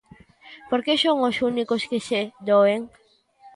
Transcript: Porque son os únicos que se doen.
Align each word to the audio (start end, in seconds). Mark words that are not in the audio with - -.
Porque 0.69 0.99
son 1.03 1.17
os 1.29 1.37
únicos 1.51 1.81
que 1.89 1.99
se 2.07 2.21
doen. 2.47 2.81